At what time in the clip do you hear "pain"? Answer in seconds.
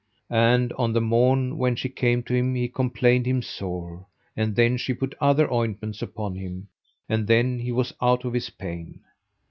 8.49-9.01